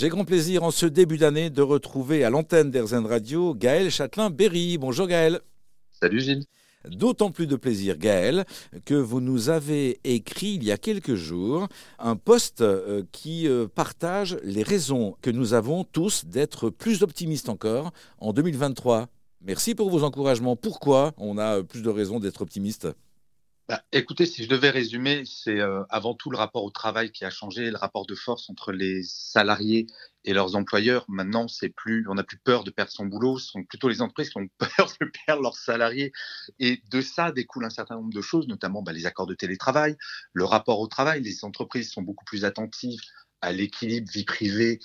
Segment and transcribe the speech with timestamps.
[0.00, 4.78] J'ai grand plaisir en ce début d'année de retrouver à l'antenne d'Airzen Radio Gaël Châtelain-Berry.
[4.78, 5.40] Bonjour Gaël.
[5.90, 6.46] Salut Gilles.
[6.88, 8.46] D'autant plus de plaisir, Gaël,
[8.86, 11.68] que vous nous avez écrit il y a quelques jours
[11.98, 17.50] un post euh, qui euh, partage les raisons que nous avons tous d'être plus optimistes
[17.50, 19.06] encore en 2023.
[19.42, 20.56] Merci pour vos encouragements.
[20.56, 22.88] Pourquoi on a plus de raisons d'être optimiste?
[23.70, 27.24] Bah, écoutez, si je devais résumer, c'est euh, avant tout le rapport au travail qui
[27.24, 29.86] a changé, le rapport de force entre les salariés
[30.24, 31.04] et leurs employeurs.
[31.06, 34.02] Maintenant, c'est plus, on n'a plus peur de perdre son boulot, ce sont plutôt les
[34.02, 36.12] entreprises qui ont peur de perdre leurs salariés.
[36.58, 39.96] Et de ça découle un certain nombre de choses, notamment bah, les accords de télétravail,
[40.32, 41.22] le rapport au travail.
[41.22, 43.00] Les entreprises sont beaucoup plus attentives
[43.40, 44.80] à l'équilibre vie privée,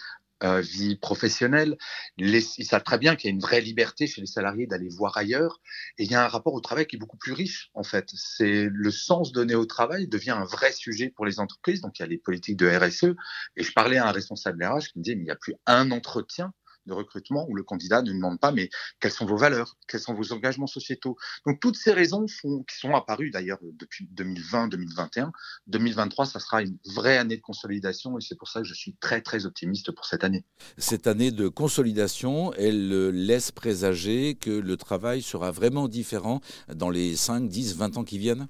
[0.45, 1.77] euh, vie professionnelle.
[2.17, 5.18] ils savent très bien qu'il y a une vraie liberté chez les salariés d'aller voir
[5.18, 5.62] ailleurs.
[5.98, 8.09] Et il y a un rapport au travail qui est beaucoup plus riche, en fait.
[8.13, 11.81] C'est le sens donné au travail devient un vrai sujet pour les entreprises.
[11.81, 13.16] Donc, il y a les politiques de RSE.
[13.58, 15.55] Et je parlais à un responsable RH qui me disait, mais il n'y a plus
[15.66, 16.54] un entretien
[16.85, 20.13] de recrutement où le candidat ne demande pas mais quelles sont vos valeurs, quels sont
[20.13, 21.18] vos engagements sociétaux.
[21.46, 25.32] Donc toutes ces raisons qui sont apparues d'ailleurs depuis 2020-2021,
[25.68, 28.95] 2023, ça sera une vraie année de consolidation et c'est pour ça que je suis
[28.99, 30.43] très très optimiste pour cette année.
[30.77, 36.41] Cette année de consolidation, elle laisse présager que le travail sera vraiment différent
[36.73, 38.48] dans les 5, 10, 20 ans qui viennent?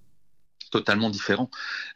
[0.76, 1.50] Totalement différent,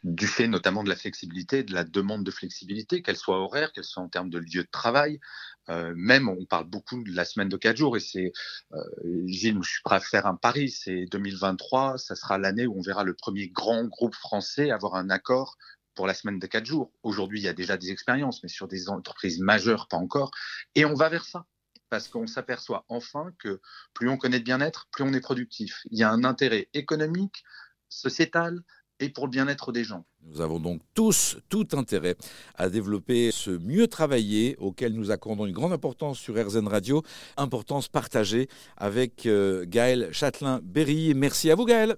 [0.04, 3.84] du fait notamment de la flexibilité, de la demande de flexibilité, qu'elle soit horaire, qu'elle
[3.84, 5.20] soit en termes de lieu de travail.
[5.68, 8.32] Euh, même, on parle beaucoup de la semaine de quatre jours, et c'est,
[8.72, 8.78] euh,
[9.26, 12.80] Gilles, je suis prêt à faire un pari, c'est 2023, ça sera l'année où on
[12.80, 15.58] verra le premier grand groupe français avoir un accord
[15.94, 16.90] pour la semaine de quatre jours.
[17.02, 20.30] Aujourd'hui, il y a déjà des expériences, mais sur des entreprises majeures, pas encore.
[20.74, 21.44] Et on va vers ça
[21.90, 23.60] parce qu'on s'aperçoit enfin que
[23.92, 25.82] plus on connaît de bien-être, plus on est productif.
[25.90, 27.42] Il y a un intérêt économique,
[27.90, 28.62] sociétal
[29.00, 30.04] et pour le bien-être des gens.
[30.22, 32.16] Nous avons donc tous tout intérêt
[32.54, 37.02] à développer ce mieux travailler auquel nous accordons une grande importance sur RZN Radio,
[37.36, 41.14] importance partagée avec euh, Gaël Châtelain-Berry.
[41.14, 41.96] Merci à vous Gaël.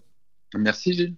[0.54, 1.16] Merci Gilles.